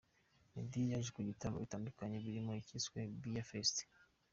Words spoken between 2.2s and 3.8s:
birimo icyiswe Beer Fest.